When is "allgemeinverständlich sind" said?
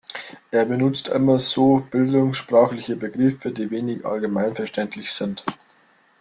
4.03-5.43